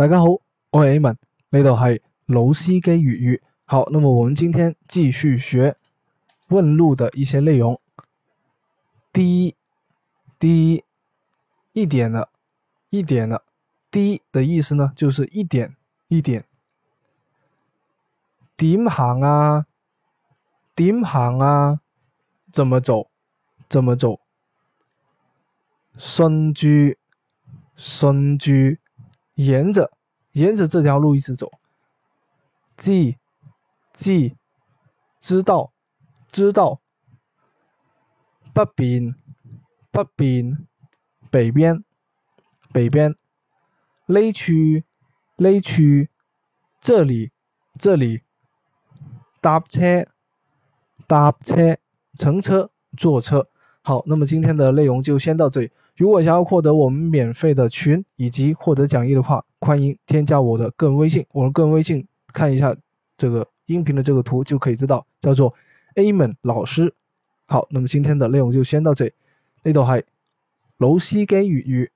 [0.00, 0.24] 大家好，
[0.70, 1.18] 我系 A 文，
[1.50, 3.42] 呢度系老司机粤语。
[3.66, 5.76] 好，那么我们今天继续学
[6.48, 7.78] 问路的一些内容。
[9.12, 9.52] 啲
[10.38, 10.80] 啲
[11.74, 12.30] 一点的，
[12.88, 13.44] 一点的，
[13.90, 15.76] 啲的意思呢，就是一点
[16.08, 16.46] 一点。
[18.56, 19.66] 点行啊？
[20.74, 21.82] 点行啊？
[22.50, 23.10] 怎么走？
[23.68, 24.18] 怎么走？
[25.98, 26.66] 顺住，
[27.76, 28.50] 顺住。
[29.44, 29.96] 沿着
[30.32, 31.50] 沿着这条路一直走。
[32.76, 33.16] 记
[33.92, 34.36] 记，
[35.20, 35.72] 知道
[36.30, 36.80] 知道。
[38.52, 39.14] 北边
[39.92, 40.66] 北边
[41.30, 41.82] 北边
[42.72, 43.14] 北边。
[44.06, 44.84] 雷区
[45.36, 46.10] 雷区，
[46.80, 47.30] 这里
[47.78, 48.22] 这里。
[49.42, 50.06] 搭车
[51.06, 51.78] 搭车，
[52.14, 53.48] 乘车坐车。
[53.82, 55.70] 好，那么今天的内容就先到这里。
[56.00, 61.22] 如果想要获得我们免费的群以及获得讲义的话，欢迎添加我的个人微信。
[61.30, 62.74] 我的个人微信，看一下
[63.18, 65.52] 这个音频的这个图，就可以知道叫做
[65.96, 66.90] A n 老师。
[67.48, 69.04] 好，那么今天的内容就先到这。
[69.04, 69.12] 里，
[69.62, 70.02] 那都系
[70.78, 71.90] 楼西给予语。